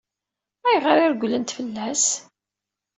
[0.67, 2.05] Ayɣer i regglent fell-as?